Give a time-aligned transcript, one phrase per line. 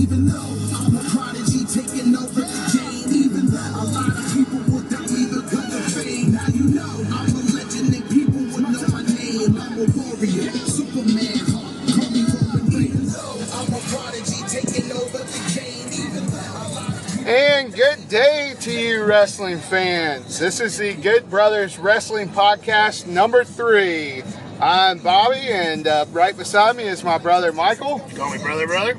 [0.00, 3.12] even though I'm a prodigy taking over the game.
[3.12, 6.32] Even though a lot of people will doubt me because of fame.
[6.32, 9.60] Now you know I'm a legend and people will know my name.
[9.60, 11.68] I'm a warrior, Superman, huh?
[11.92, 15.92] call me Roman Even though I'm a prodigy taking over the game.
[15.92, 20.38] Even though a lot of people And good day to you, wrestling fans.
[20.38, 24.22] This is the Good Brothers Wrestling Podcast number three.
[24.62, 27.98] I'm Bobby, and uh, right beside me is my brother Michael.
[28.16, 28.94] Call me brother, brother.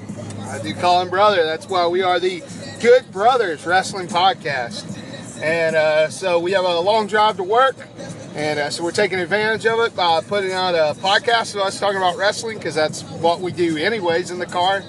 [0.51, 1.45] I do call him brother.
[1.45, 2.43] That's why we are the
[2.81, 4.97] Good Brothers Wrestling Podcast.
[5.41, 7.77] And uh, so we have a long drive to work,
[8.35, 11.79] and uh, so we're taking advantage of it by putting out a podcast of us
[11.79, 14.83] talking about wrestling because that's what we do anyways in the car.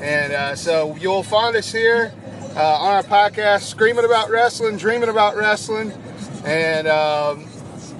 [0.00, 2.14] And uh, so you'll find us here
[2.54, 5.92] uh, on our podcast, screaming about wrestling, dreaming about wrestling,
[6.44, 7.48] and um,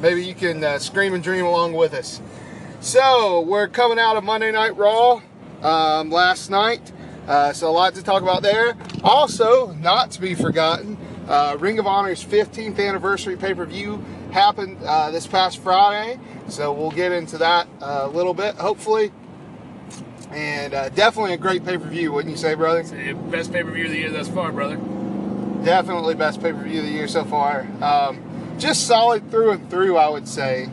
[0.01, 2.23] maybe you can uh, scream and dream along with us.
[2.79, 5.21] So we're coming out of Monday Night Raw
[5.63, 6.93] um, last night,
[7.27, 8.77] uh, so a lot to talk about there.
[9.03, 10.97] Also, not to be forgotten,
[11.29, 17.13] uh, Ring of Honor's 15th anniversary pay-per-view happened uh, this past Friday, so we'll get
[17.13, 19.13] into that uh, a little bit, hopefully.
[20.31, 22.83] And uh, definitely a great pay-per-view, wouldn't you say, brother?
[23.31, 24.77] Best pay per view of the year thus far, brother.
[25.63, 27.69] Definitely best pay-per-view of the year so far.
[27.83, 30.69] Um, just solid through and through, I would say.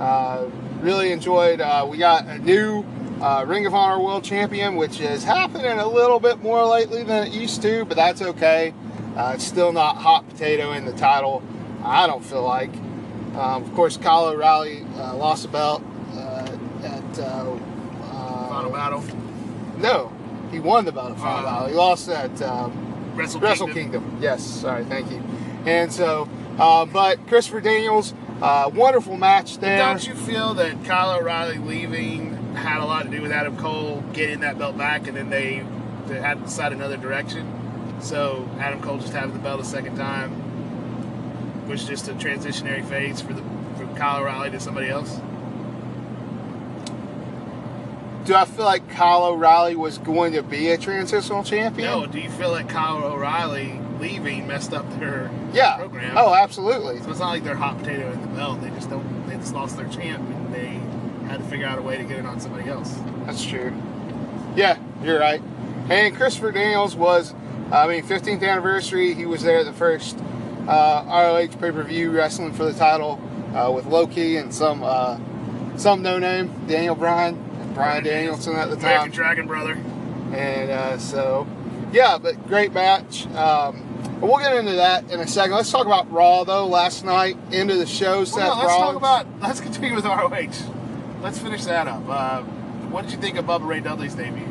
[0.00, 0.46] Uh,
[0.80, 1.60] really enjoyed.
[1.60, 2.84] Uh, we got a new
[3.22, 7.26] uh, Ring of Honor World Champion, which is happening a little bit more lately than
[7.26, 8.74] it used to, but that's okay.
[9.16, 11.42] Uh, it's still not hot potato in the title.
[11.84, 12.74] I don't feel like.
[13.34, 15.82] Um, of course, Kyle O'Reilly uh, lost a belt
[16.14, 17.18] uh, at.
[17.18, 17.56] Uh,
[18.12, 19.04] uh, Final battle.
[19.78, 20.12] No,
[20.50, 21.68] he won the belt at Final Uh, Battle.
[21.68, 22.42] He lost at.
[22.42, 24.02] Um, Wrestle, Wrestle Kingdom.
[24.02, 24.22] Kingdom.
[24.22, 25.22] Yes, sorry, thank you.
[25.66, 26.28] And so,
[26.58, 29.76] uh, but Christopher Daniels, uh, wonderful match there.
[29.76, 34.02] Don't you feel that Kyle O'Reilly leaving had a lot to do with Adam Cole
[34.12, 35.64] getting that belt back, and then they,
[36.06, 37.46] they had to decide another direction?
[38.00, 43.20] So Adam Cole just having the belt a second time was just a transitionary phase
[43.20, 43.42] for the
[43.76, 45.20] from Kyle O'Reilly to somebody else.
[48.24, 51.88] Do I feel like Kyle O'Reilly was going to be a transitional champion?
[51.90, 55.76] No, do you feel like Kyle O'Reilly leaving messed up their Yeah.
[55.78, 56.14] program?
[56.16, 57.00] Oh, absolutely.
[57.02, 58.60] So it's not like they're hot potato in the belt.
[58.60, 59.26] They just don't.
[59.28, 60.41] They just lost their champ, and they
[61.32, 62.94] had to figure out a way to get it on somebody else.
[63.24, 63.72] That's true.
[64.54, 65.40] Yeah, you're right.
[65.88, 67.34] And Christopher Daniels was,
[67.72, 69.14] I mean, 15th anniversary.
[69.14, 70.18] He was there at the first
[70.68, 73.18] uh, ROH pay-per-view wrestling for the title
[73.54, 75.18] uh, with Low Ki and some uh,
[75.76, 78.84] some no-name Daniel Bryan, Brian Danielson at the time.
[78.84, 79.72] American Dragon brother.
[80.34, 81.46] And uh, so,
[81.92, 83.26] yeah, but great match.
[83.28, 83.88] Um,
[84.20, 85.54] but we'll get into that in a second.
[85.54, 86.66] Let's talk about Raw though.
[86.66, 88.92] Last night, into the show, Seth Well, no, let's Rollins.
[88.92, 89.40] talk about.
[89.40, 90.71] Let's continue with ROH.
[91.22, 92.02] Let's finish that up.
[92.08, 92.42] Uh,
[92.90, 94.44] what did you think of Bubba Ray Dudley's debut?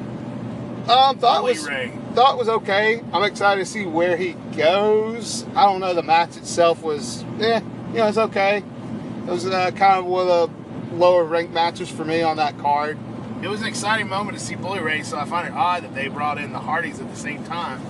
[0.89, 1.91] um, thought Bully was Ray.
[2.13, 3.01] thought was okay.
[3.13, 5.45] I'm excited to see where he goes.
[5.55, 5.93] I don't know.
[5.93, 8.57] The match itself was, eh, you know, it's okay.
[8.57, 10.49] It was uh, kind of one of
[10.89, 12.97] the lower ranked matches for me on that card.
[13.41, 15.93] It was an exciting moment to see Bully Ray, so I find it odd that
[15.93, 17.81] they brought in the Hardys at the same time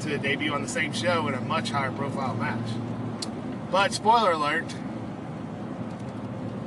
[0.00, 2.68] to debut on the same show in a much higher profile match.
[3.70, 4.74] But spoiler alert,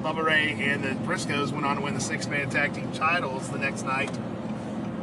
[0.02, 3.50] Bubba Ray and the Briscoes went on to win the six man tag team titles
[3.50, 4.12] the next night,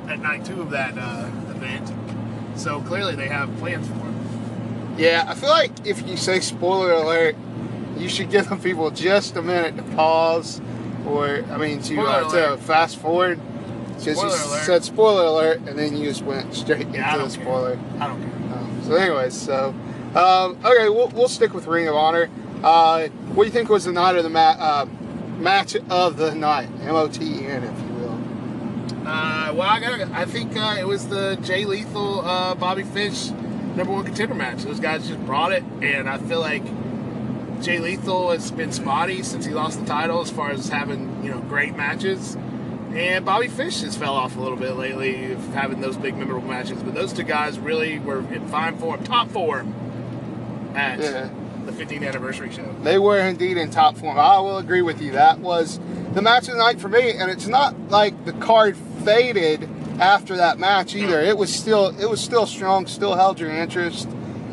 [0.08, 1.92] at night two of that uh, event.
[2.58, 4.94] So clearly they have plans for him.
[4.98, 7.36] Yeah, I feel like if you say spoiler alert,
[7.98, 10.60] you should give them people just a minute to pause,
[11.06, 13.38] or I mean to, uh, to fast forward.
[13.98, 14.64] Because you alert.
[14.64, 17.44] said spoiler alert, and then you just went straight Yeah, into the care.
[17.44, 17.78] spoiler.
[17.98, 18.58] I don't care.
[18.58, 19.74] Um, so, anyways, so
[20.14, 22.28] um, okay, we'll, we'll stick with Ring of Honor.
[22.62, 24.86] Uh, what do you think was the night of the ma- uh,
[25.38, 26.68] match of the night?
[26.80, 29.06] M O T E N, if you will.
[29.06, 30.00] Uh, well, I got.
[30.12, 33.28] I think uh, it was the Jay Lethal, uh, Bobby Fish
[33.76, 34.62] number one contender match.
[34.62, 36.64] Those guys just brought it, and I feel like
[37.62, 41.30] Jay Lethal has been spotty since he lost the title as far as having you
[41.30, 42.36] know great matches.
[42.94, 46.48] And Bobby Fish has fell off a little bit lately of having those big memorable
[46.48, 46.82] matches.
[46.82, 49.74] But those two guys really were in fine form, top form
[50.74, 51.28] at Yeah.
[51.66, 52.74] The 15th anniversary show.
[52.82, 54.18] They were indeed in top form.
[54.18, 55.12] I will agree with you.
[55.12, 55.78] That was
[56.14, 59.68] the match of the night for me, and it's not like the card faded
[60.00, 61.20] after that match either.
[61.20, 64.08] It was still it was still strong, still held your interest.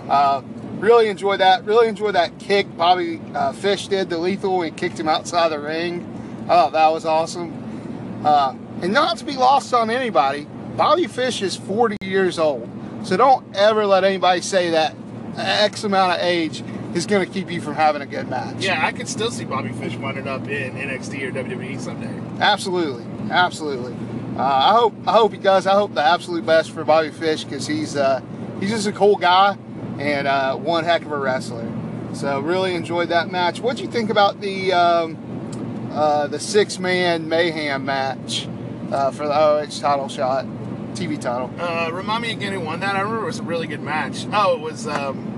[0.09, 0.41] Uh,
[0.79, 1.65] really enjoyed that.
[1.65, 5.59] Really enjoyed that kick Bobby uh, Fish did the Lethal he kicked him outside the
[5.59, 6.09] ring.
[6.47, 8.21] Thought that was awesome.
[8.25, 12.69] Uh, and not to be lost on anybody, Bobby Fish is 40 years old.
[13.03, 14.95] So don't ever let anybody say that
[15.37, 16.63] X amount of age
[16.93, 18.57] is going to keep you from having a good match.
[18.63, 22.13] Yeah, I could still see Bobby Fish winding up in NXT or WWE someday.
[22.39, 23.03] Absolutely.
[23.31, 23.93] Absolutely.
[24.37, 25.65] uh, I hope I hope he does.
[25.67, 28.21] I hope the absolute best for Bobby Fish because he's uh,
[28.59, 29.57] he's just a cool guy
[29.99, 31.71] and uh, one heck of a wrestler.
[32.13, 33.59] So really enjoyed that match.
[33.59, 38.47] What'd you think about the um, uh, the six man mayhem match
[38.91, 40.45] uh, for the OH title shot,
[40.93, 41.51] TV title?
[41.57, 42.95] Uh, remind me again who won that.
[42.95, 44.25] I remember it was a really good match.
[44.31, 44.85] Oh, it was.
[44.87, 45.29] Um,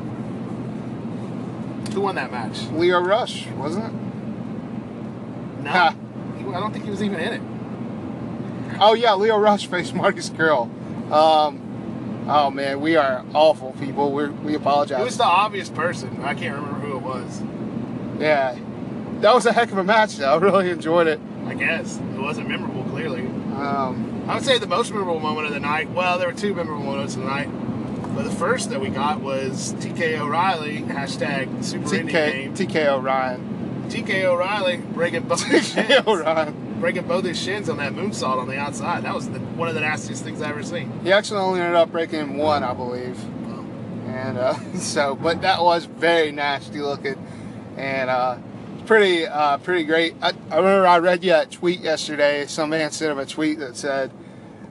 [1.93, 2.63] who won that match?
[2.71, 5.63] Lio Rush, wasn't it?
[5.63, 5.95] No, Ha.
[6.53, 7.41] I don't think he was even in it.
[8.79, 10.69] Oh yeah, Lio Rush faced Marty Scurll.
[11.11, 14.11] Um, oh man, we are awful people.
[14.11, 15.01] We we apologize.
[15.01, 16.21] It was the obvious person.
[16.23, 17.41] I can't remember who it was.
[18.19, 18.57] yeah,
[19.21, 20.17] that was a heck of a match.
[20.17, 21.19] Though I really enjoyed it.
[21.47, 22.83] I guess it wasn't memorable.
[22.85, 23.21] Clearly,
[23.55, 25.89] Um, I would say the most memorable moment of the night.
[25.91, 27.49] Well, there were two memorable moments of the night,
[28.15, 32.53] but the first that we got was TK O'Reilly hashtag Super Indie TK Game.
[32.55, 33.87] TK O'Ryan.
[33.89, 36.79] TK O'Reilly breaking both his shins, O'Ryan.
[36.79, 39.03] breaking both his shins on that moonsault on the outside.
[39.03, 40.91] That was the, one of the nastiest things I ever seen.
[41.03, 43.21] He actually only ended up breaking one, I believe.
[44.07, 47.15] And uh, so, but that was very nasty looking,
[47.75, 48.37] and uh,
[48.85, 50.15] pretty uh, pretty great.
[50.21, 52.45] I, I remember I read you a tweet yesterday.
[52.47, 54.11] Some man sent him a tweet that said,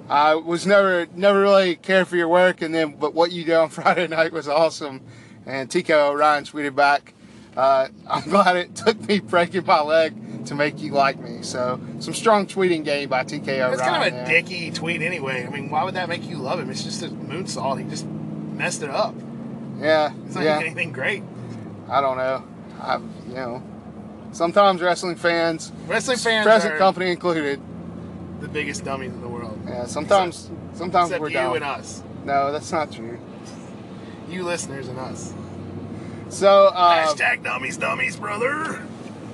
[0.08, 3.54] "I was never never really cared for your work, and then but what you did
[3.54, 5.00] on Friday night was awesome."
[5.46, 7.12] And TK O'Ryan tweeted back,
[7.56, 11.80] uh, "I'm glad it took me breaking my leg to make you like me." So
[12.00, 13.48] some strong tweeting game by TKO.
[13.48, 13.72] O'Ryan.
[13.72, 14.26] It's kind of a there.
[14.26, 15.46] dicky tweet anyway.
[15.46, 16.70] I mean, why would that make you love him?
[16.70, 17.82] It's just a moonsault.
[17.82, 19.14] He just messed it up.
[19.80, 20.56] Yeah, It's not yeah.
[20.60, 21.22] even anything great.
[21.90, 22.44] I don't know.
[22.80, 22.96] I,
[23.28, 23.62] you know,
[24.32, 27.60] sometimes wrestling fans, Wrestling fans present company included,
[28.40, 29.33] the biggest dummies in the world.
[29.66, 31.54] Yeah, sometimes, sometimes Except we're you dumb.
[31.56, 32.02] and us.
[32.24, 33.18] No, that's not true.
[34.28, 35.34] You listeners and us.
[36.28, 38.82] So, uh, Hashtag dummies, dummies, brother.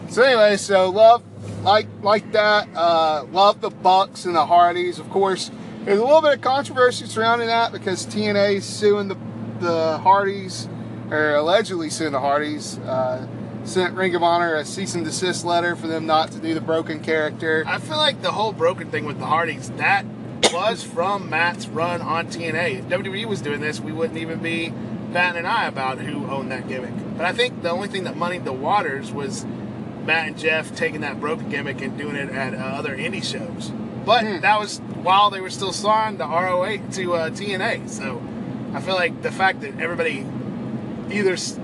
[0.08, 1.22] so anyway, so love,
[1.62, 2.68] like, like that.
[2.74, 4.98] Uh, love the Bucks and the Hardys.
[4.98, 5.50] Of course,
[5.84, 9.16] there's a little bit of controversy surrounding that because TNA is suing the
[9.60, 10.68] the Hardys,
[11.10, 12.78] or allegedly suing the Hardys.
[12.78, 13.26] Uh,
[13.64, 16.62] sent Ring of Honor a cease and desist letter for them not to do the
[16.62, 17.62] broken character.
[17.66, 20.04] I feel like the whole broken thing with the Hardys, that
[20.52, 22.80] was from Matt's run on TNA.
[22.80, 24.70] If WWE was doing this, we wouldn't even be
[25.12, 26.92] batting an eye about who owned that gimmick.
[27.16, 29.44] But I think the only thing that muddied the waters was
[30.04, 33.70] Matt and Jeff taking that broken gimmick and doing it at uh, other indie shows.
[34.04, 34.40] But Hmm.
[34.40, 37.88] that was while they were still signed to ROH to uh, TNA.
[37.88, 38.22] So
[38.74, 40.26] I feel like the fact that everybody
[41.10, 41.58] either s-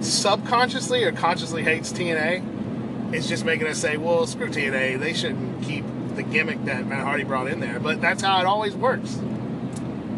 [0.00, 4.98] subconsciously or consciously hates TNA is just making us say, well, screw TNA.
[4.98, 5.84] They shouldn't keep
[6.16, 7.80] the gimmick that Matt Hardy brought in there.
[7.80, 9.18] But that's how it always works.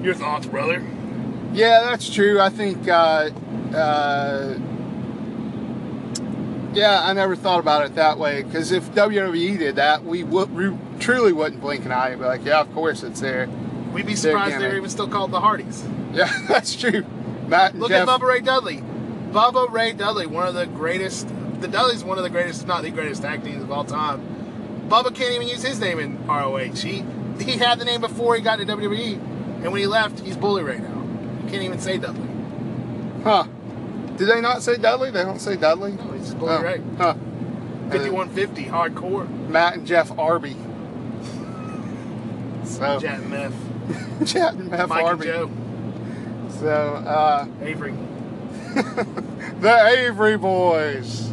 [0.03, 0.83] Your thoughts, brother?
[1.53, 2.41] Yeah, that's true.
[2.41, 3.31] I think, uh,
[3.75, 4.59] uh,
[6.75, 10.53] yeah, I never thought about it that way because if WWE did that, we would
[10.55, 13.49] we truly wouldn't blink an eye and be like, yeah, of course it's there.
[13.93, 15.87] We'd be surprised they're even still called the Hardys.
[16.13, 17.05] Yeah, that's true.
[17.47, 18.83] Matt Look Jeff, at Bubba Ray Dudley.
[19.31, 21.29] Bubba Ray Dudley, one of the greatest.
[21.61, 24.34] The Dudley's one of the greatest, if not the greatest tag teams of all time.
[24.89, 26.75] Bubba can't even use his name in ROH.
[26.75, 27.05] He
[27.41, 29.15] he had the name before he got to WWE,
[29.63, 31.03] and when he left, he's Bully right now.
[31.45, 32.29] You can't even say Dudley.
[33.25, 33.45] huh?
[34.17, 35.11] Did they not say Dudley?
[35.11, 35.93] They don't say Dudley.
[35.93, 36.81] No, he's just Bully Oh, Ray.
[36.99, 37.15] Huh?
[37.91, 39.49] 5150 hardcore.
[39.49, 40.57] Matt and Jeff Arby.
[42.65, 43.55] So Jet and Meth.
[44.27, 45.51] Chat and Jeff Mike and Joe.
[46.61, 47.95] So uh, Avery.
[48.75, 51.33] the Avery Boys.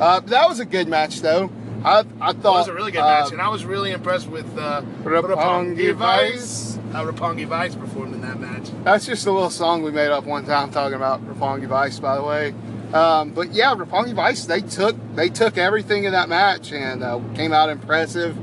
[0.00, 1.50] Uh, that was a good match, though.
[1.86, 4.46] I I It was a really good uh, match, and I was really impressed with
[4.58, 6.78] uh, Roppongi Vice.
[6.92, 8.70] How Roppongi Vice performed in that match.
[8.82, 12.16] That's just a little song we made up one time talking about Roppongi Vice, by
[12.16, 12.54] the way.
[12.92, 17.20] Um, but yeah, Roppongi Vice they took they took everything in that match and uh,
[17.34, 18.36] came out impressive.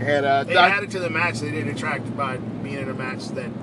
[0.00, 1.40] And uh, They I- added to the match.
[1.40, 3.61] They didn't attract by being in a match that you know they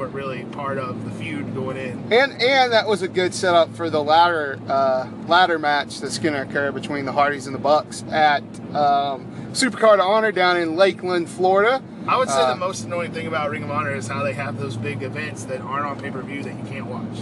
[0.00, 1.98] weren't really part of the feud going in.
[2.10, 6.32] and and that was a good setup for the ladder uh, ladder match that's going
[6.34, 8.42] to occur between the Hardys and the Bucks at
[8.74, 11.82] um, Supercard of Honor down in Lakeland, Florida.
[12.08, 14.32] I would say Uh, the most annoying thing about Ring of Honor is how they
[14.32, 17.18] have those big events that aren't on pay per view that you can't watch,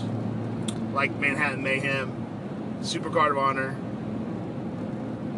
[0.95, 2.13] like Manhattan Mayhem,
[2.83, 3.75] Supercard of Honor.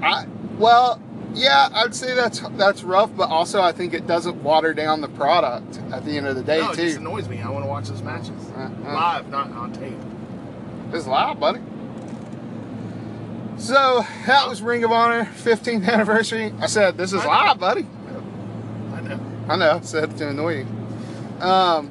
[0.02, 0.26] I,
[0.58, 1.00] well,
[1.34, 5.08] yeah, I'd say that's that's rough, but also I think it doesn't water down the
[5.08, 6.82] product at the end of the day no, it too.
[6.86, 7.40] just annoys me.
[7.40, 8.92] I want to watch those matches Uh, uh.
[8.92, 9.94] live, not on tape.
[10.92, 11.60] It's live, buddy.
[13.56, 16.52] So that was Ring of Honor 15th anniversary.
[16.60, 17.86] I said this is live, buddy.
[18.94, 19.20] I know.
[19.48, 20.66] I know, I said to annoy you.
[21.44, 21.90] Um,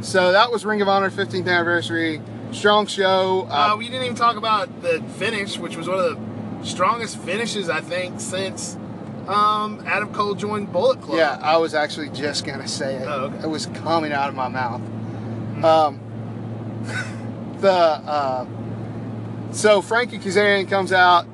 [0.00, 2.22] so that was Ring of Honor 15th anniversary.
[2.52, 3.46] Strong show.
[3.50, 6.16] Uh, Uh, we didn't even talk about the finish, which was one of the
[6.62, 8.76] strongest finishes I think since
[9.28, 11.18] Um, Adam Cole joined Bullet Club.
[11.18, 13.06] Yeah, I was actually just gonna say it.
[13.06, 13.44] Oh, okay.
[13.44, 14.80] It was coming out of my mouth.
[15.62, 16.00] Um,
[17.60, 18.46] the uh,
[19.52, 21.26] so Frankie Kazarian comes out.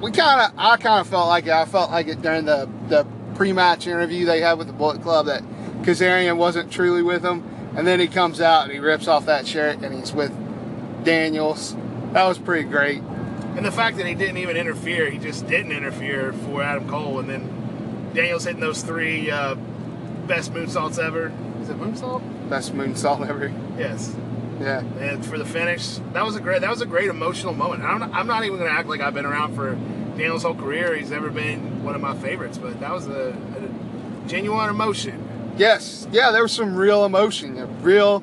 [0.00, 1.52] We kind of, I kind of felt like it.
[1.52, 5.26] I felt like it during the the pre-match interview they had with the Bullet Club
[5.26, 5.42] that
[5.82, 7.42] Kazarian wasn't truly with them,
[7.76, 10.32] and then he comes out and he rips off that shirt and he's with
[11.04, 11.76] Daniels.
[12.12, 13.02] That was pretty great.
[13.56, 17.18] And the fact that he didn't even interfere, he just didn't interfere for Adam Cole,
[17.18, 19.54] and then Daniels hitting those three uh,
[20.26, 21.32] best moonsaults ever.
[21.60, 22.22] Is it moonsault?
[22.48, 23.52] Best moonsault ever.
[23.78, 24.14] Yes.
[24.60, 24.80] Yeah.
[25.00, 27.82] And for the finish, that was a great that was a great emotional moment.
[27.82, 29.74] I'm not, I'm not even gonna act like I've been around for
[30.16, 30.94] Daniel's whole career.
[30.94, 35.28] He's never been one of my favorites, but that was a, a genuine emotion.
[35.56, 38.22] Yes, yeah, there was some real emotion, real,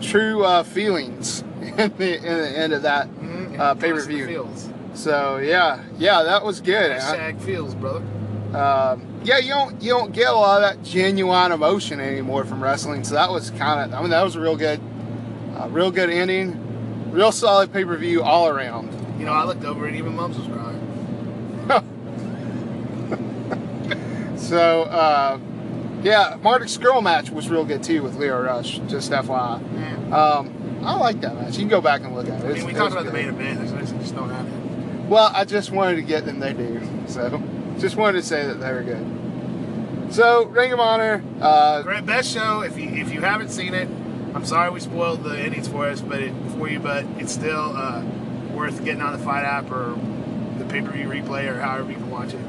[0.00, 3.39] true uh, feelings in the, in the end of that Mhm.
[3.60, 4.48] Uh, pay per view.
[4.94, 6.90] So yeah, yeah, that was good.
[6.92, 8.04] Hashtag feels, brother.
[8.56, 12.62] Um, yeah, you don't you don't get a lot of that genuine emotion anymore from
[12.62, 13.04] wrestling.
[13.04, 14.80] So that was kind of, I mean, that was a real good,
[15.56, 18.90] uh, real good ending, real solid pay per view all around.
[19.18, 20.78] You know, I looked over and even Mums was crying.
[24.50, 25.38] So uh,
[26.02, 28.80] yeah, Marty Scurll match was real good too with Lio Rush.
[28.88, 29.62] Just FYI.
[30.08, 30.16] Yeah.
[30.16, 31.54] Um, I like that match.
[31.54, 32.46] You can go back and look at it.
[32.46, 33.60] I mean, we talked about the main event.
[33.60, 35.08] I just don't have it.
[35.08, 36.80] Well, I just wanted to get them They do.
[37.06, 37.42] So,
[37.78, 40.12] just wanted to say that they were good.
[40.14, 41.22] So, Ring of Honor.
[41.40, 42.62] Uh, Great best show.
[42.62, 43.88] If you if you haven't seen it,
[44.34, 47.76] I'm sorry we spoiled the endings for us, but it, for you, but it's still
[47.76, 48.02] uh,
[48.52, 49.98] worth getting on the Fight app or
[50.58, 52.40] the pay per view replay or however you can watch it.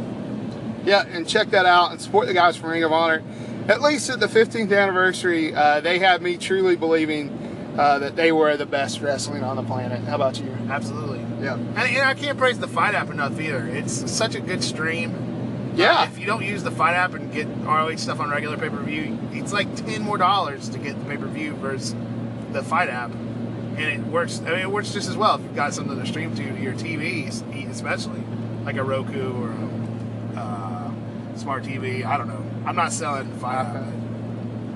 [0.86, 3.22] yeah, and check that out and support the guys from Ring of Honor.
[3.68, 7.30] At least at the 15th anniversary, uh, they had me truly believing
[7.78, 10.02] uh, that they were the best wrestling on the planet.
[10.04, 10.52] How about you?
[10.70, 11.20] Absolutely.
[11.42, 11.56] Yeah.
[11.56, 13.66] And, and I can't praise the Fight app enough either.
[13.68, 15.72] It's such a good stream.
[15.76, 16.02] Yeah.
[16.02, 18.70] Uh, if you don't use the Fight app and get ROH stuff on regular pay
[18.70, 21.96] per view, it's like ten more dollars to get the pay per view versus
[22.52, 24.42] the Fight app, and it works.
[24.42, 26.74] I mean, it works just as well if you've got something to stream to your
[26.74, 28.22] TVs, especially
[28.66, 29.52] like a Roku or
[30.36, 30.92] a uh,
[31.38, 32.06] smart TV.
[32.06, 32.44] I don't know.
[32.66, 33.84] I'm not selling Fight app.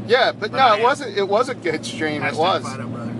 [0.07, 0.83] Yeah, but, But no, I it am.
[0.83, 1.17] wasn't.
[1.17, 2.21] It was a good stream.
[2.21, 2.61] Hashtag It was.
[2.63, 3.13] Brother.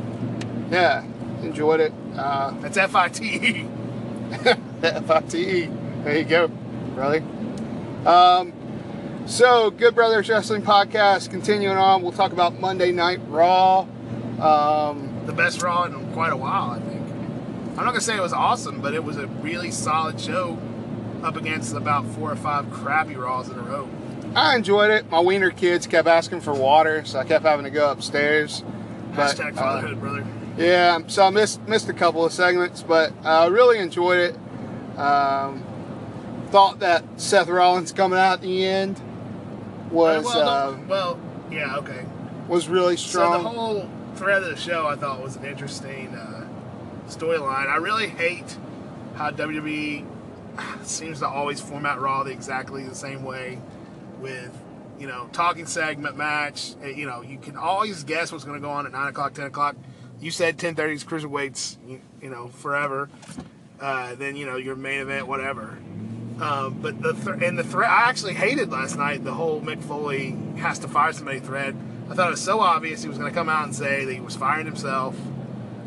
[0.72, 1.04] Yeah,
[1.42, 1.94] enjoyed it.
[2.16, 3.68] Uh, That's F I T E.
[5.34, 5.70] E.
[6.04, 6.48] There you go,
[6.94, 7.24] brother.
[8.06, 8.54] Um,
[9.26, 12.04] so, Good Brothers Wrestling Podcast, continuing on.
[12.04, 13.88] We'll talk about Monday Night Raw.
[14.40, 17.02] Um, The best Raw in quite a while, I think.
[17.72, 20.58] I'm not gonna say it was awesome, but it was a really solid show
[21.24, 23.90] up against about four or five crappy Raws in a row.
[24.36, 25.10] I enjoyed it.
[25.10, 28.64] My wiener kids kept asking for water, so I kept having to go upstairs.
[29.16, 30.26] But, Hashtag uh, fatherhood, brother.
[30.58, 35.00] Yeah, so I missed missed a couple of segments, but I really enjoyed it.
[35.00, 35.64] Um,
[36.48, 39.00] thought that Seth Rollins coming out at the end
[39.90, 42.06] was well, uh, well, yeah, okay.
[42.48, 43.42] was really strong.
[43.42, 46.48] So the whole thread of the show I thought was an interesting uh,
[47.08, 47.68] storyline.
[47.68, 48.58] I really hate
[49.16, 50.06] how WWE
[50.84, 53.60] seems to always format Raw the exactly the same way
[54.20, 54.58] with
[55.00, 56.76] you know talking segment match.
[56.84, 59.46] You know you can always guess what's going to go on at nine o'clock, ten
[59.46, 59.76] o'clock.
[60.20, 63.10] You said ten thirty is cruiserweights, you, you know forever.
[63.80, 65.78] Uh, then you know your main event, whatever.
[66.40, 69.24] Um, but the th- and the thread I actually hated last night.
[69.24, 71.76] The whole Mick Foley has to fire somebody thread.
[72.10, 74.14] I thought it was so obvious he was going to come out and say that
[74.14, 75.16] he was firing himself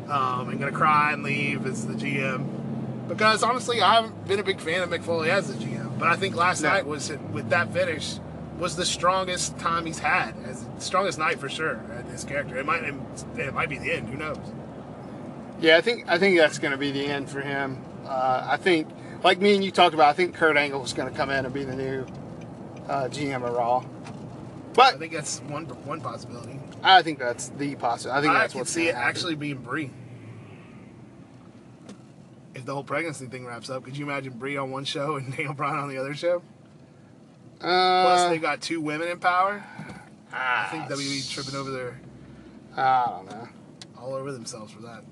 [0.09, 3.09] um, and going to cry and leave as the GM.
[3.09, 5.78] Because honestly, I haven't been a big fan of Mick Foley as the GM.
[5.99, 6.71] But I think last No.
[6.71, 8.19] night was with that finish
[8.59, 12.57] was the strongest time he's had, as strongest night for sure at his character.
[12.57, 14.09] It might it might be the end.
[14.09, 14.39] Who knows?
[15.61, 17.79] Yeah, I think I think that's going to be the end for him.
[18.07, 18.89] Uh, I think,
[19.23, 21.45] like me and you talked about, I think Kurt Angle is going to come in
[21.45, 22.07] and be the new
[22.89, 23.85] uh, GM of Raw.
[24.75, 26.59] But I think that's one one possibility.
[26.83, 28.19] I think that's the possibility.
[28.19, 29.09] I think I that's what's see it happen.
[29.09, 29.91] actually being Brie.
[32.59, 35.31] If the whole pregnancy thing wraps up, could you imagine Brie on one show and
[35.37, 36.43] Daniel Bryan on the other show?
[37.61, 39.65] Plus, Uh, they've got two women in power.
[40.33, 42.01] I ah, think WWE tripping over their
[42.77, 43.49] I don't know.
[44.01, 45.05] all over themselves for that.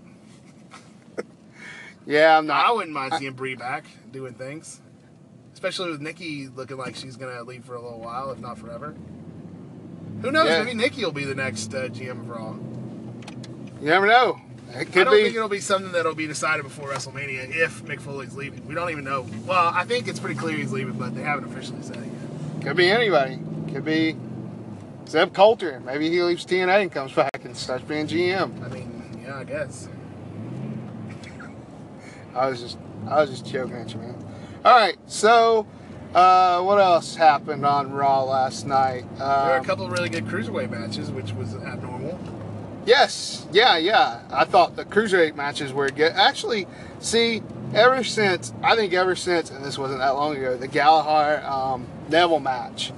[2.08, 2.64] Yeah, I'm not.
[2.64, 4.80] I wouldn't mind seeing Brie back doing things,
[5.54, 8.94] especially with Nikki looking like she's gonna leave for a little while, if not forever.
[10.22, 10.48] Who knows?
[10.48, 10.62] Yeah.
[10.62, 12.52] Maybe Nikki will be the next uh, GM of Raw.
[13.80, 14.40] You never know.
[14.80, 15.22] It I don't be.
[15.24, 18.66] think it'll be something that'll be decided before WrestleMania if Mick Foley's leaving.
[18.66, 19.26] We don't even know.
[19.46, 22.62] Well, I think it's pretty clear he's leaving, but they haven't officially said it yet.
[22.64, 23.38] Could be anybody.
[23.72, 24.16] Could be
[25.08, 25.80] Zeb Colter.
[25.80, 28.64] Maybe he leaves TNA and comes back and starts being GM.
[28.64, 29.88] I mean, yeah, I guess.
[32.34, 32.78] I was just
[33.08, 34.14] I was just joking at you, man.
[34.64, 35.66] All right, so
[36.14, 39.04] Uh, what else happened on Raw last night?
[39.18, 42.18] There were a Um, couple of really good cruiserweight matches, which was abnormal.
[42.86, 44.22] Yes, yeah, yeah.
[44.30, 46.12] I thought the cruiserweight matches were good.
[46.12, 46.68] Actually,
[47.00, 47.42] see,
[47.74, 51.86] ever since I think ever since, and this wasn't that long ago, the Gallagher um,
[52.08, 52.92] Neville match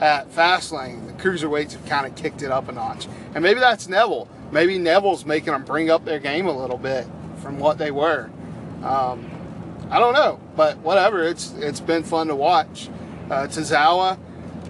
[0.00, 3.88] at Fastlane, the cruiserweights have kind of kicked it up a notch, and maybe that's
[3.88, 4.28] Neville.
[4.52, 7.06] Maybe Neville's making them bring up their game a little bit
[7.42, 8.30] from what they were.
[8.84, 9.28] Um,
[9.90, 11.24] I don't know, but whatever.
[11.24, 12.88] It's it's been fun to watch.
[13.28, 14.18] Uh, Tozawa,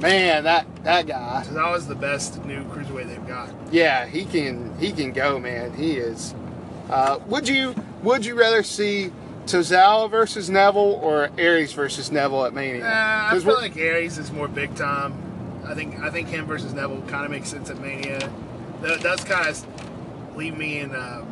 [0.00, 1.42] man, that that guy.
[1.42, 3.50] So that was the best new cruiserweight they've got.
[3.70, 5.72] Yeah, he can he can go, man.
[5.74, 6.34] He is.
[6.88, 9.12] Uh, would you would you rather see
[9.46, 12.84] Tozawa versus Neville or Aries versus Neville at Mania?
[12.84, 15.14] Uh, I feel like Aries is more big time.
[15.66, 18.30] I think I think him versus Neville kind of makes sense at Mania.
[18.82, 21.26] That does kind of leave me in um,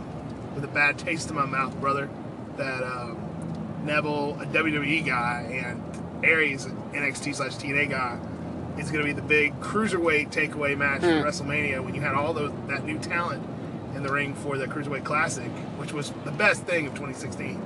[0.55, 2.09] with a bad taste in my mouth, brother.
[2.57, 3.19] That um,
[3.85, 5.83] Neville, a WWE guy, and
[6.25, 8.19] Aries, an NXT slash TNA guy,
[8.79, 11.07] is going to be the big cruiserweight takeaway match Hmm.
[11.23, 13.43] for WrestleMania when you had all those that new talent
[13.95, 17.61] in the ring for the Cruiserweight Classic, which was the best thing of 2016,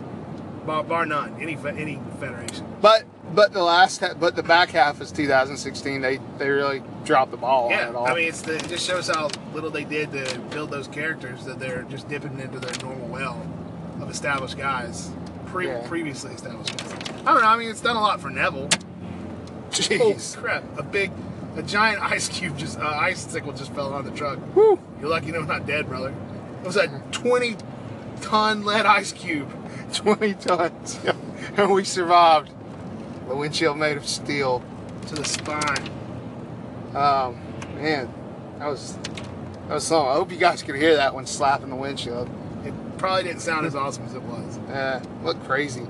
[0.67, 1.35] bar, bar none.
[1.41, 2.65] Any any federation.
[2.81, 3.05] but
[3.35, 6.01] but the last but the back half is 2016.
[6.01, 8.07] They they really dropped the ball on Yeah, it all.
[8.07, 11.45] I mean, it's the, it just shows how little they did to build those characters
[11.45, 13.47] that they're just dipping into their normal well
[14.01, 15.11] of established guys,
[15.47, 15.87] pre- Yeah.
[15.87, 16.93] previously established guys.
[17.27, 17.49] I don't know.
[17.49, 18.69] I mean, it's done a lot for Neville.
[20.01, 20.65] Oh crap!
[20.79, 21.11] A big,
[21.57, 24.39] a giant ice cube just uh, icicle just fell on the truck.
[24.55, 24.79] Woo.
[25.01, 26.15] You're lucky I'm not dead, brother.
[26.63, 27.57] It was a 20
[28.21, 29.51] ton lead ice cube.
[29.93, 31.01] 20 tons,
[31.57, 32.51] and we survived.
[33.29, 34.63] The windshield made of steel.
[35.07, 35.89] to the spine.
[36.95, 37.41] Um,
[37.77, 38.13] man,
[38.59, 38.97] that was
[39.69, 40.11] that was something.
[40.11, 42.29] I hope you guys could hear that one slapping the windshield.
[42.65, 44.59] It probably didn't sound as awesome as it was.
[44.59, 45.87] Uh, look crazy.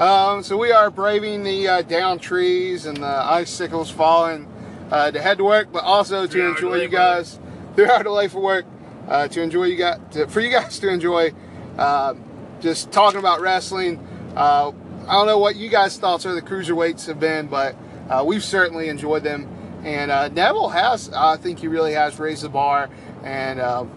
[0.00, 4.50] Um, so we are braving the uh, down trees and the icicles falling
[4.90, 7.38] uh, to head to work, but also to enjoy you guys.
[7.76, 8.64] Three hour delay for work.
[9.06, 11.34] Uh, to enjoy you guys, to, for you guys to enjoy,
[11.76, 12.24] um,
[12.60, 13.98] just talking about wrestling.
[14.34, 14.72] Uh,
[15.06, 17.76] I don't know what you guys' thoughts of the cruiserweights have been, but
[18.08, 19.48] uh, we've certainly enjoyed them.
[19.84, 22.88] And uh, Neville has, I think he really has raised the bar,
[23.22, 23.90] and um,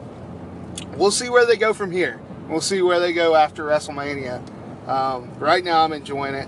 [0.97, 2.19] we'll see where they go from here.
[2.49, 4.45] We'll see where they go after WrestleMania.
[4.87, 6.47] Um, right now, I'm enjoying it.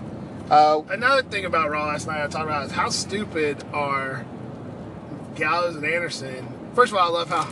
[0.50, 4.26] Uh, Another thing about Raw last night I talked about is how stupid are
[5.36, 6.48] Gallows and Anderson.
[6.76, 7.52] First of all, I love how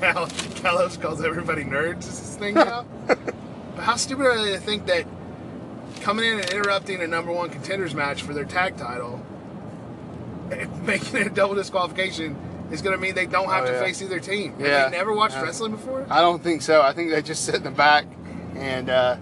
[0.00, 0.28] Gall-
[0.62, 2.00] Gallows calls everybody nerds.
[2.00, 2.84] Is his thing now?
[3.06, 3.18] but
[3.78, 5.06] how stupid are they to think that
[6.00, 9.24] coming in and interrupting a number one contenders match for their tag title,
[10.82, 12.36] making it a double disqualification,
[12.70, 13.80] is going to mean they don't have Oh, to yeah.
[13.82, 14.52] face either team?
[14.58, 14.88] Have Yeah.
[14.90, 15.42] they never watched Yeah.
[15.44, 16.06] wrestling before?
[16.10, 16.82] I don't think so.
[16.82, 18.04] I think they just sit in the back,
[18.56, 19.16] and uh,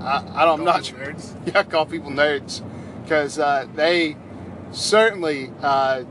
[0.00, 0.98] I, I don't, I'm not sure.
[0.98, 1.34] nerds.
[1.46, 2.62] Yeah, I call people nerds
[3.02, 4.16] because uh, they
[4.72, 6.04] certainly uh,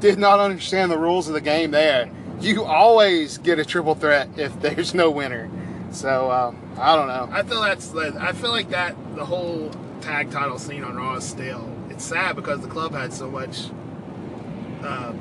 [0.00, 1.70] did not understand the rules of the game.
[1.70, 5.50] There, you always get a triple threat if there's no winner.
[5.92, 7.28] So um, I don't know.
[7.32, 11.16] I feel that's like I feel like that the whole tag title scene on Raw
[11.16, 11.68] is stale.
[11.90, 13.70] It's sad because the club had so much
[14.82, 15.12] uh,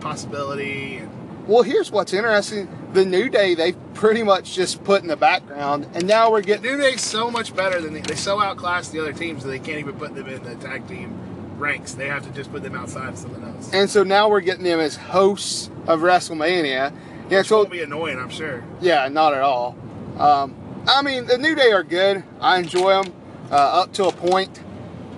[0.00, 0.96] possibility.
[0.96, 1.10] And
[1.46, 5.86] Well, here's what's interesting: the New Day they pretty much just put in the background,
[5.94, 9.00] and now we're getting New Day's so much better than they, they so outclass the
[9.00, 11.18] other teams that they can't even put them in the tag team
[11.58, 11.92] ranks.
[11.94, 13.70] They have to just put them outside of something else.
[13.72, 16.92] And so now we're getting them as hosts of WrestleMania.
[17.30, 18.62] Yeah, Which so will be annoying, I'm sure.
[18.80, 19.76] yeah, not at all.
[20.18, 20.54] Um,
[20.86, 22.22] I mean, the New Day are good.
[22.40, 23.14] I enjoy them
[23.50, 24.62] uh, up to a point,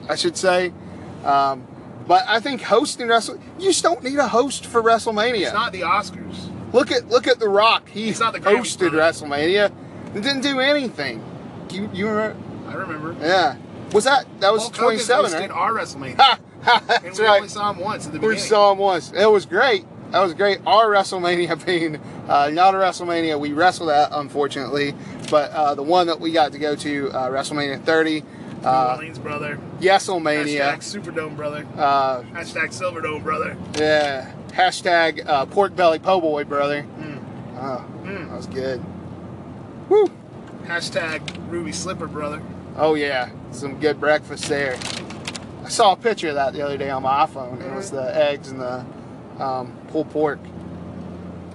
[0.09, 0.73] I should say.
[1.25, 1.67] Um,
[2.07, 5.43] but I think hosting Wrestle, you just don't need a host for WrestleMania.
[5.43, 6.73] It's not the Oscars.
[6.73, 7.89] look at look at The Rock.
[7.89, 8.91] He It's not the hosted.
[8.91, 9.73] WrestleMania
[10.15, 11.23] and didn't do anything.
[11.71, 12.37] You you remember?
[12.69, 13.17] I remember.
[13.21, 13.57] Yeah.
[13.93, 15.51] Was that that was Hulk Hogan 27, hosted right?
[15.51, 17.37] our WrestleMania, Ha, ha, and we right.
[17.37, 19.13] only saw him once at the We saw him once.
[19.13, 19.85] It was great.
[20.11, 20.59] That was great.
[20.67, 21.97] Our WrestleMania being
[22.29, 24.95] uh, not a WrestleMania, we wrestled at unfortunately,
[25.31, 28.27] but uh, the one that we got to go to, uh, WrestleMania 30, New
[28.65, 29.59] uh, Orleans brother.
[29.81, 31.67] Yeselmania, Hashtag Superdome brother.
[31.77, 33.57] uh, Hashtag Silverdome brother.
[33.79, 36.83] yeah, hashtag uh, Pork Belly Po' Boy brother.
[36.99, 37.23] Mm.
[37.59, 38.29] Oh, Mm.
[38.29, 38.83] that was good.
[39.89, 40.11] Woo!
[40.65, 42.43] Hashtag Ruby Slipper brother.
[42.77, 44.77] Oh yeah, some good breakfast there.
[45.65, 47.61] I saw a picture of that the other day on my iPhone.
[47.61, 48.85] It was the eggs and the
[49.39, 50.39] um, pulled pork.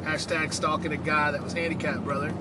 [0.03, 2.33] Hashtag stalking a guy that was handicapped brother.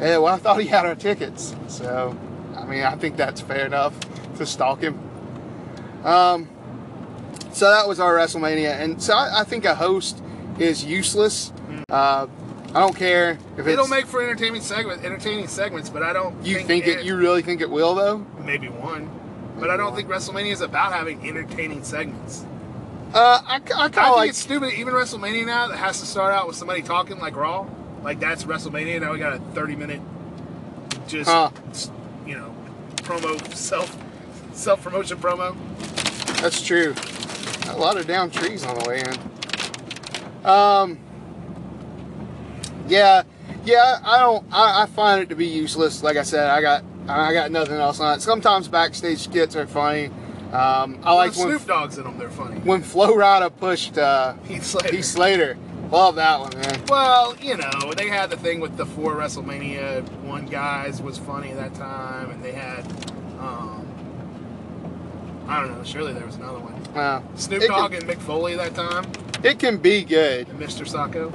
[0.00, 2.16] Yeah, well, I thought he had our tickets, so
[2.56, 3.94] I mean, I think that's fair enough
[4.38, 4.98] to stalk him.
[6.04, 6.48] Um,
[7.52, 10.22] so that was our WrestleMania, and so I, I think a host
[10.58, 11.52] is useless.
[11.90, 12.26] Uh,
[12.74, 16.44] I don't care if It'll make for entertaining segment, entertaining segments, but I don't.
[16.44, 17.04] you think it?
[17.04, 18.26] You really think it will though?
[18.44, 19.10] maybe one.
[19.58, 22.44] But I don't think WrestleMania is about having entertaining segments.
[23.14, 24.28] Uh, I, I kind I of think like.
[24.30, 24.74] it's stupid.
[24.74, 27.66] Even WrestleMania now that has to start out with somebody talking like Raw,
[28.02, 29.00] like that's WrestleMania.
[29.00, 30.02] Now we got a thirty minute,
[31.08, 31.50] just Huh.
[33.06, 33.96] Promo self
[34.52, 35.56] self promotion promo.
[36.40, 36.94] That's true.
[37.68, 40.46] A lot of down trees on the way in.
[40.48, 40.98] Um.
[42.88, 43.22] Yeah,
[43.64, 43.98] yeah.
[44.04, 44.46] I don't.
[44.52, 46.02] I, I find it to be useless.
[46.02, 48.22] Like I said, I got I got nothing else on it.
[48.22, 50.06] Sometimes backstage skits are funny.
[50.52, 52.18] Um, I like When when Snoop Dogg's in them.
[52.18, 52.60] They're funny.
[52.60, 54.94] when Flo Rida pushed uh, Heath Slater.
[54.96, 55.58] Heath Slater.
[55.90, 56.82] Love that one, man.
[56.88, 61.50] Well, you know, they had the thing with the four WrestleMania one guys was funny
[61.50, 62.84] at that time, and they had,
[63.38, 63.86] um,
[65.48, 66.74] I don't know, surely there was another one.
[66.96, 69.04] Uh, Snoop it Dogg can, and Mick Foley that time,
[69.44, 70.48] it can be good.
[70.48, 70.84] and Mr.
[70.86, 71.32] Socko.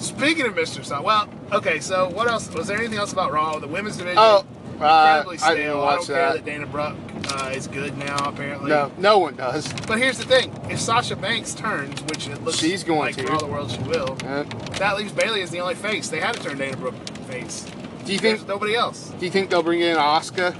[0.00, 0.80] Speaking of Mr.
[0.84, 2.52] Socko, well, okay, so what else?
[2.52, 3.58] Was there anything else about Raw?
[3.60, 4.44] The women's division, Oh,
[4.80, 5.80] uh, incredibly I didn't stale.
[5.80, 6.32] I, watch don't care that.
[6.34, 6.96] that Dana Brooke
[7.30, 8.68] uh, is good now, apparently.
[8.70, 9.72] No, no one does.
[9.86, 13.26] But here's the thing: if Sasha Banks turns, which it looks She's going like to.
[13.26, 14.44] for all the world she will, Uh,
[14.78, 16.08] that leaves Bayley as the only face.
[16.08, 16.94] They had to turn Dana Brooke
[17.28, 17.66] face.
[18.04, 18.48] do you There's think?
[18.48, 19.12] nobody else.
[19.18, 20.54] Do you think they'll bring in Asuka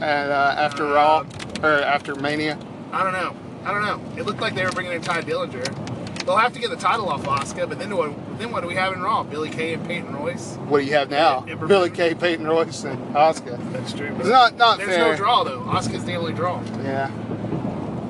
[0.00, 1.24] at, uh, after Uh, Raw
[1.62, 2.56] or after Mania?
[2.92, 3.34] I don't know.
[3.64, 4.00] I don't know.
[4.16, 5.66] It looked like they were bringing in Tye Dillinger.
[6.28, 8.10] They'll have to get the title off Asuka, but then what?
[8.38, 9.22] Then what do we have in Raw?
[9.22, 10.56] Billie Kay and Peyton Royce.
[10.66, 11.46] What do you have now?
[11.48, 11.96] Ember Billie Moon.
[11.96, 13.56] Kay, Peyton Royce, and Asuka.
[13.72, 14.14] That's true.
[14.18, 15.12] It's not not There's fair.
[15.12, 15.60] no draw though.
[15.62, 16.62] Asuka's the only draw.
[16.82, 17.10] Yeah.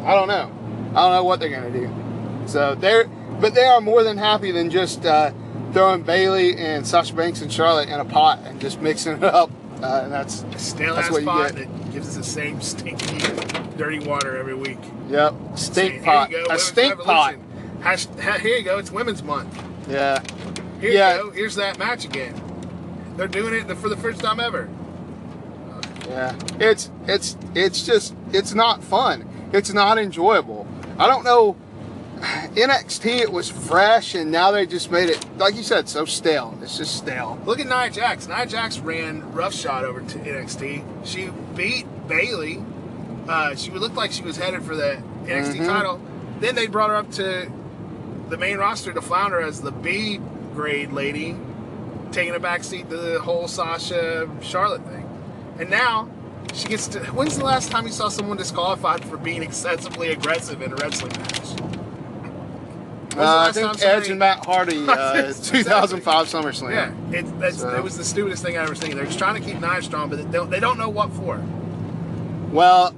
[0.04, 0.50] I don't know.
[0.96, 1.88] I don't know what they're gonna do.
[2.46, 3.04] So they're,
[3.40, 5.30] but they are more than happy than just uh,
[5.72, 9.48] throwing Bayley and Sasha Banks and Charlotte in a pot and just mixing it up.
[9.80, 11.68] Uh, and that's A stale That's ass what you pot get.
[11.68, 13.18] that gives us the same stinky,
[13.76, 14.78] dirty water every week.
[15.08, 17.36] yep, stink you pot, a stink pot.
[17.80, 18.06] Hash,
[18.40, 18.78] here you go.
[18.78, 19.56] It's Women's Month.
[19.88, 20.20] Yeah,
[20.80, 21.16] Here Yeah.
[21.16, 21.30] you go.
[21.30, 22.34] Here's that match again.
[23.16, 24.68] They're doing it for the first time ever.
[26.08, 26.34] yeah.
[26.58, 29.28] It's it's it's just it's not fun.
[29.52, 30.66] It's not enjoyable.
[30.98, 31.56] I don't know.
[32.18, 36.58] NXT it was fresh and now they just made it like you said so stale.
[36.62, 37.38] It's just stale.
[37.44, 38.26] Look at Nia Jax.
[38.28, 40.84] Nia Jax ran roughshod over to NXT.
[41.06, 42.62] She beat Bayley.
[43.28, 45.66] Uh, she looked like she was headed for the NXT Mhm.
[45.66, 46.00] title.
[46.40, 47.50] Then they brought her up to
[48.28, 50.18] the main roster to flounder as the B
[50.54, 51.36] grade lady,
[52.12, 55.08] taking a backseat to the whole Sasha Charlotte thing.
[55.58, 56.08] And now
[56.54, 57.00] she gets to.
[57.06, 61.12] When's the last time you saw someone disqualified for being excessively aggressive in a wrestling
[61.12, 61.40] match?
[63.16, 65.62] Uh, I think Edge and Matt Hardy, uh, Exactly.
[65.62, 66.70] 2005 SummerSlam.
[66.70, 68.94] Yeah, it, that's, So- it was the stupidest thing I ever seen.
[68.94, 71.42] They're just trying to keep Nia strong, but they don't, they don't know what for.
[72.52, 72.94] Well,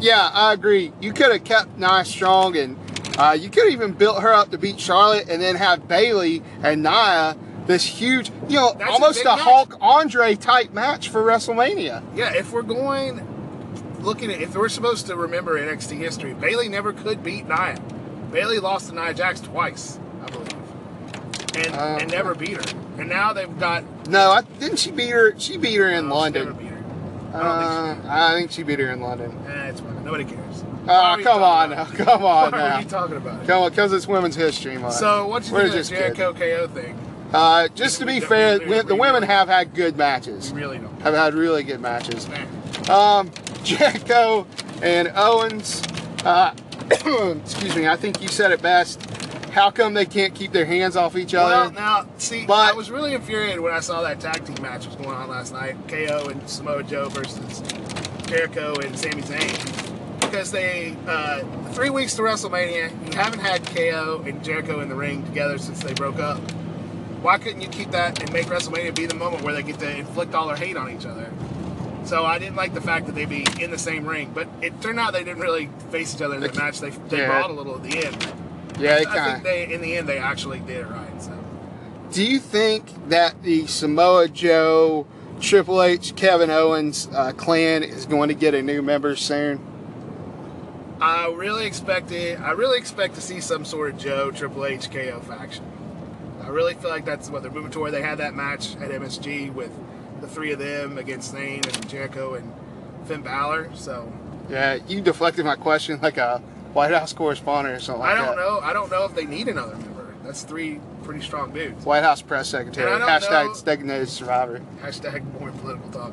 [0.00, 0.92] yeah, I agree.
[1.00, 2.76] You could have kept Nia strong, and
[3.20, 6.82] uh, you could even built her up to beat Charlotte, and then have Bayley and
[6.82, 9.36] Nia this huge, you know, That's almost big a.
[9.36, 12.02] Hulk Andre type match for WrestleMania.
[12.16, 13.26] Yeah, if we're going
[14.00, 17.78] looking at if we're supposed to remember NXT history, Bayley never could beat Nia.
[18.32, 20.52] Bayley lost to Nia Jax twice, I believe,
[21.56, 22.78] and Uh, and never beat her.
[22.98, 25.38] And now they've got No, I, didn't she beat her?
[25.38, 26.69] She beat her in no, she London.
[27.32, 27.90] Never beat her.
[27.90, 29.38] I think Uh, I think she beat her in London.
[29.48, 30.04] Eh, it's fine.
[30.04, 30.64] Nobody cares.
[30.88, 34.06] Oh, come on now, come on now, are you talking about come on, because it's
[34.08, 34.94] Women's History Month.
[34.94, 36.98] So what you We're think of just the Jericho KO thing?
[37.32, 40.52] uh, just to we be don't- fair, wi- the women have had good matches.
[40.52, 41.00] We really don't.
[41.02, 42.28] Have had really good matches.
[42.28, 42.92] Eh.
[42.92, 43.30] Um,
[43.62, 44.46] Jericho
[44.82, 45.82] and Owens.
[46.24, 46.54] Uh,
[46.90, 47.86] excuse me.
[47.86, 49.00] I think you said it best.
[49.50, 51.72] How come they can't keep their hands off each Well, other?
[51.72, 54.94] now, see, But- I was really infuriated when I saw that tag team match was
[54.96, 55.76] going on last night.
[55.88, 57.62] KO and Samoa Joe versus
[58.26, 60.20] Jericho and Sami Zayn.
[60.20, 61.40] Because they, uh,
[61.72, 65.82] three weeks to WrestleMania, you haven't had KO and Jericho in the ring together since
[65.82, 66.38] they broke up.
[67.20, 69.96] Why couldn't you keep that and make WrestleMania be the moment where they get to
[69.96, 71.28] inflict all their hate on each other?
[72.04, 74.80] So I didn't like the fact that they'd be in the same ring, but it
[74.80, 76.80] turned out they didn't really face each other in the match.
[76.80, 77.26] They, they yeah.
[77.26, 78.32] brawled a little at the end.
[78.80, 81.22] Yeah, they I think they, in the end, they actually did it right.
[81.22, 81.32] So.
[82.12, 85.06] Do you think that the Samoa Joe,
[85.40, 89.64] Triple H, Kevin Owens uh, clan is going to get a new member soon?
[91.00, 92.38] I really expect it.
[92.40, 95.64] I really expect to see some sort of Joe Triple H KO faction.
[96.42, 97.92] I really feel like that's what they're moving toward.
[97.92, 99.72] They had that match at MSG with
[100.20, 102.52] the three of them against Zayn and Jericho and
[103.06, 103.70] Finn Balor.
[103.74, 104.12] So
[104.48, 108.36] Yeah, you deflected my question like a White House correspondent or something like I don't
[108.36, 108.42] that.
[108.42, 108.60] know.
[108.60, 110.14] I don't know if they need another member.
[110.24, 111.84] That's three pretty strong dudes.
[111.84, 112.92] White House press secretary.
[112.92, 114.60] And I don't Hashtag know- designated survivor.
[114.82, 116.12] Hashtag more political talk.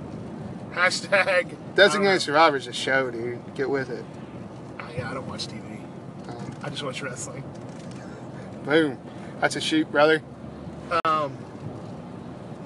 [0.71, 3.39] Hashtag Designated survivor's a show, dude.
[3.55, 4.03] Get with it.
[4.79, 5.79] Uh, yeah, I don't watch TV.
[6.27, 7.43] Um, I just watch wrestling.
[8.65, 8.97] boom.
[9.39, 10.21] That's a shoot, brother.
[11.05, 11.37] Um,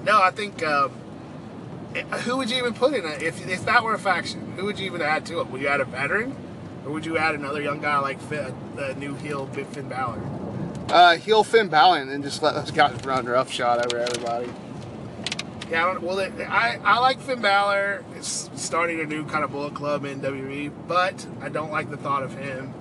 [0.04, 0.90] no, I think um,
[2.24, 4.52] who would you even put in it if if that were a faction?
[4.56, 5.48] Who would you even add to it?
[5.50, 6.34] Would you add a veteran,
[6.84, 10.20] or would you add another young guy like Finn, the new heel Finn Balor?
[10.88, 14.52] Uh, heel Finn Balor and then just let those guys run roughshod over everybody.
[15.70, 18.04] Yeah, I don't, well, it, I, I like Finn Balor.
[18.16, 21.96] It's starting a new kind of Bullet Club in WWE, but I don't like the
[21.96, 22.74] thought of him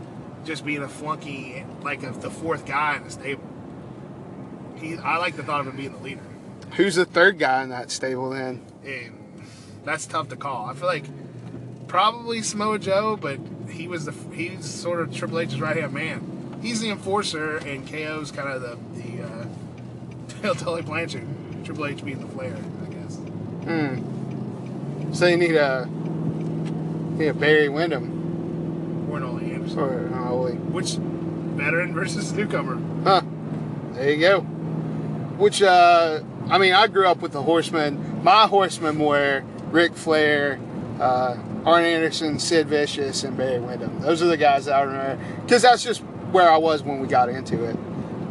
[0.44, 3.48] just being a flunky, like a, the fourth guy in the stable.
[4.76, 6.24] He, I like the thought of him being the leader.
[6.76, 8.62] Who's the third guy in that stable then?
[8.84, 9.46] And
[9.84, 10.66] that's tough to call.
[10.66, 11.06] I feel like
[11.92, 13.38] probably Samoa Joe, but
[13.70, 16.60] he was the he's sort of Triple H's right hand man.
[16.62, 21.28] He's the enforcer, and KO's kind of the the uh, Tully Blanchard.
[21.66, 23.16] Triple H being the Flair, I guess.
[23.18, 25.14] Hmm.
[25.14, 25.86] So you need a
[27.18, 29.80] need a Barry Windham Or an Ole Anderson.
[29.80, 30.52] or uh, Ole.
[30.54, 32.80] Which veteran versus newcomer?
[33.04, 33.22] Huh.
[33.96, 34.40] There you go.
[34.40, 38.24] Which, uh, I mean, I grew up with the Horsemen.
[38.24, 40.58] My Horsemen were Ric Flair,
[41.00, 44.00] uh, Arn Anderson, Sid Vicious, and Barry Windham.
[44.02, 45.24] Those are the guys that I remember.
[45.44, 47.76] Because that's just where I was when we got into it.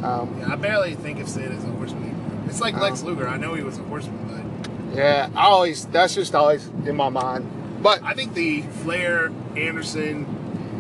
[0.03, 2.45] Um, Yeah, I barely think of Sid as a horseman.
[2.49, 3.07] It's like Lex Oh.
[3.07, 3.29] Luger.
[3.29, 7.09] I know he was a horseman, but yeah, I always, that's just always in my
[7.09, 7.49] mind.
[7.83, 10.27] But but I think the Flair, Anderson,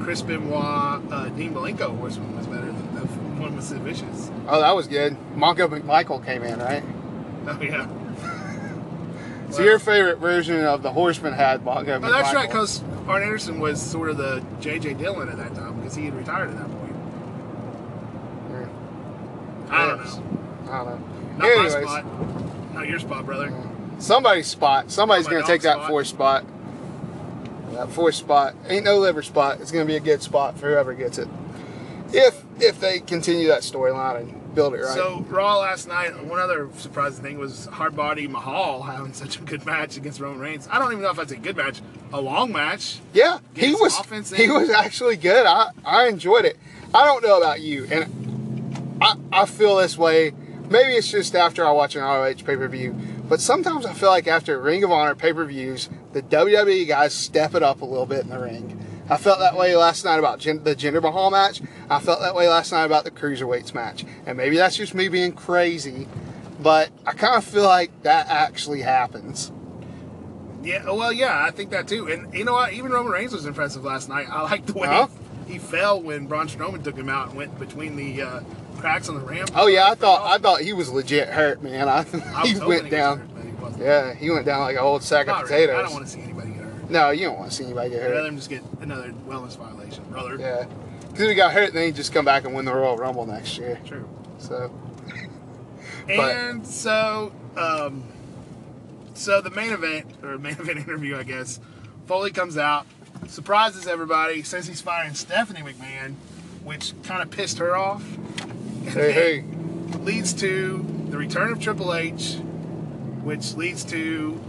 [0.02, 3.00] Chris Benoit, uh, Dean Malenko horseman was better than the
[3.40, 4.30] one with Sid Vicious.
[4.48, 5.16] Oh, that was good.
[5.36, 6.82] Mongo McMichael came in, right?
[7.46, 7.86] Oh yeah.
[9.50, 12.04] So your favorite version of the Horseman McMichael.
[12.04, 14.94] Oh, that's right, because Arn Anderson was sort of the J.J.
[14.94, 16.90] Dillon at that time because he had retired at that point.
[19.70, 20.72] I don't know.
[20.72, 21.36] I don't know.
[21.38, 22.74] Not Anyways, my spot.
[22.74, 23.52] Not your spot, brother.
[23.98, 24.90] somebody's spot.
[24.90, 25.88] Somebody's going to take dog that spot.
[25.88, 26.44] fourth spot.
[27.72, 29.60] That fourth spot ain't no liver spot.
[29.60, 31.28] It's going to be a good spot for whoever gets it.
[32.12, 34.94] If if they continue that storyline and build it right.
[34.94, 36.24] So Raw last night.
[36.24, 40.68] One other surprising thing was Hardbody Mahal having such a good match against Roman Reigns.
[40.70, 41.80] I don't even know if that's a good match.
[42.12, 42.98] A long match.
[43.12, 43.96] yeah, he was
[44.32, 45.46] he was actually good.
[45.46, 46.58] I I enjoyed it.
[46.92, 50.32] I don't know about you, and I I feel this way.
[50.68, 52.94] Maybe it's just after I watch an ROH pay per view,
[53.28, 57.12] but sometimes I feel like after Ring of Honor pay per views, the WWE guys
[57.14, 58.79] step it up a little bit in the ring.
[59.10, 61.60] I felt that way last night about Jin- the Jinder Mahal match.
[61.90, 64.04] I felt that way last night about the Cruiserweights match.
[64.24, 66.06] And maybe that's just me being crazy,
[66.60, 69.50] but I kind of feel like that actually happens.
[70.62, 70.84] Yeah.
[70.90, 72.06] Well, yeah, I think that too.
[72.06, 72.72] And you know what?
[72.72, 74.26] Even Roman Reigns was impressive last night.
[74.30, 75.08] I like the way Huh?
[75.46, 78.40] he, he fell when Braun Strowman took him out and went between the uh,
[78.76, 79.50] cracks on the ramp.
[79.56, 81.88] Oh yeah, I thought I thought he was legit hurt, man.
[81.88, 82.00] I,
[82.36, 83.18] I he went down.
[83.20, 83.28] hurt,
[83.78, 83.82] he.
[83.84, 85.62] Yeah, he went down like an old sack Not of really.
[85.66, 85.78] potatoes.
[85.80, 86.29] I don't want to see anybody get hurt.
[86.90, 88.28] No, you don't want to see anybody get I'd rather hurt.
[88.28, 90.36] him just get another wellness violation, brother.
[90.38, 90.66] Yeah,
[91.00, 93.26] because if he got hurt, then he just come back and win the Royal Rumble
[93.26, 93.80] next year.
[93.86, 94.08] True.
[94.38, 94.72] So
[96.08, 98.02] And so, um,
[99.14, 101.60] so the main event or main event interview, I guess,
[102.06, 102.86] Foley comes out,
[103.28, 106.14] surprises everybody, says he's firing Stephanie McMahon,
[106.64, 108.02] which kind of pissed her off.
[108.84, 109.44] hey, hey,
[110.00, 112.36] leads to the return of Triple H,
[113.22, 114.40] which leads to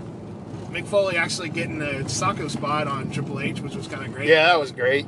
[0.71, 4.29] Mick Foley actually getting a Socko spot on Triple H, which was kind of great.
[4.29, 5.05] yeah, that was great.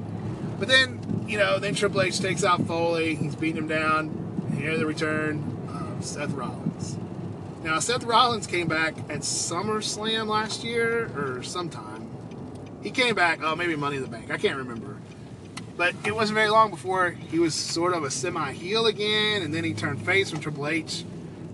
[0.59, 3.15] But then, you know, then Triple H takes out Foley.
[3.15, 4.09] He's beating him down.
[4.49, 6.97] And Here the return of Seth Rollins.
[7.63, 12.09] Now, Seth Rollins came back at SummerSlam last year or sometime.
[12.81, 14.31] He came back, oh, maybe Money in the Bank.
[14.31, 14.97] I can't remember.
[15.77, 19.53] But it wasn't very long before he was sort of a semi heel again, and
[19.53, 21.05] then he turned face from Triple H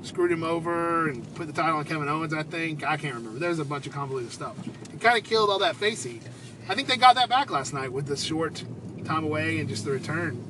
[0.04, 2.84] screwed him over and put the title on Kevin Owens, I think.
[2.84, 3.40] I can't remember.
[3.40, 4.56] There's a bunch of convoluted stuff.
[4.94, 6.22] It kind of killed all that face heat.
[6.68, 8.64] I think they got that back last night with the short
[9.06, 10.44] time away and just the return.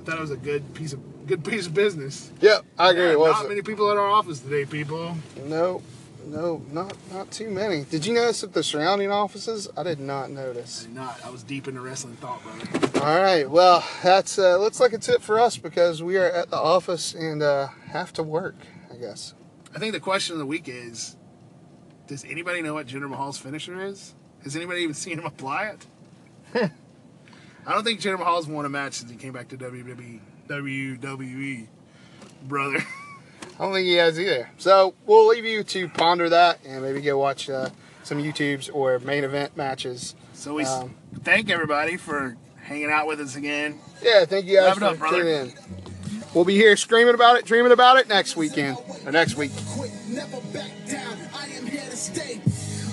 [0.00, 2.30] I thought it was a good piece of good piece of business.
[2.40, 3.10] Yep, I agree.
[3.10, 5.16] Yeah, not many people at our office today, people.
[5.44, 5.82] no,
[6.26, 7.84] no, not not too many.
[7.84, 9.68] Did you notice that the surrounding offices?
[9.76, 10.84] I did not I notice.
[10.84, 11.24] did not.
[11.24, 13.00] I was deep into wrestling thought, brother.
[13.04, 16.50] All right, well, that's uh, looks like it's it for us because we are at
[16.50, 18.56] the office and uh, have to work.
[18.92, 19.34] I guess.
[19.74, 21.16] I think the question of the week is:
[22.06, 24.14] Does anybody know what Jinder Mahal's finisher is?
[24.44, 25.86] Has anybody even seen him apply it?
[27.66, 30.20] I don't think Jinder Mahal's won a match since he came back to WWE.
[30.48, 31.66] WWE,
[32.46, 32.84] brother.
[33.62, 34.50] I don't think he has either.
[34.58, 37.68] So we'll leave you to ponder that and maybe go watch uh,
[38.02, 40.16] some YouTubes or main event matches.
[40.32, 43.78] So we Um, thank everybody for hanging out with us again.
[44.02, 45.52] Yeah, thank you guys Wrap for tuning in.
[46.34, 49.52] We'll be here screaming about it, dreaming about it next weekend or next week.
[49.76, 51.16] quit, never back down.
[51.32, 52.40] I am here to stay.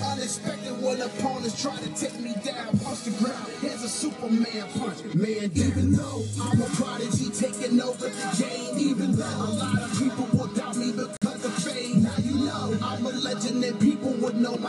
[0.06, 2.78] Unexpected when opponents try to take me down.
[2.80, 5.04] Punch the ground, here's a Superman punch.
[5.14, 10.00] Man, even though I'm a prodigy taking over the game, even though a lot of
[10.00, 10.26] people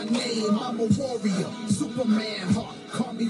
[0.05, 0.59] my name.
[0.59, 2.75] I'm a warrior, Superman heart.
[2.91, 3.25] Call me